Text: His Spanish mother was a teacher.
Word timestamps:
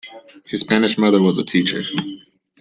His 0.47 0.61
Spanish 0.61 0.97
mother 0.97 1.21
was 1.21 1.37
a 1.37 1.45
teacher. 1.45 1.83